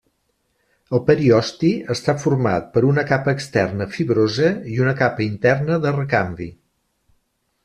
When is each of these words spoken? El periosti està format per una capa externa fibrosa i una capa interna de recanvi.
El 0.97 1.01
periosti 1.09 1.69
està 1.95 2.15
format 2.23 2.71
per 2.77 2.83
una 2.93 3.03
capa 3.11 3.35
externa 3.39 3.89
fibrosa 3.97 4.51
i 4.73 4.83
una 4.87 4.95
capa 5.03 5.27
interna 5.31 5.79
de 5.87 5.97
recanvi. 6.01 6.51